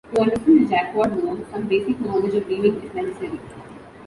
[0.15, 3.39] To understand the Jacquard loom, some basic knowledge of weaving is necessary.